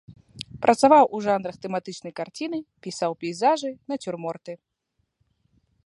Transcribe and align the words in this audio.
Працаваў 0.63 1.03
у 1.17 1.19
жанрах 1.25 1.59
тэматычнай 1.65 2.13
карціны, 2.21 2.59
пісаў 2.87 3.11
пейзажы, 3.25 3.71
нацюрморты. 3.95 4.53